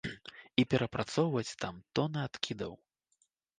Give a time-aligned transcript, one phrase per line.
[0.63, 2.73] І перапрацоўваць там тоны адкідаў.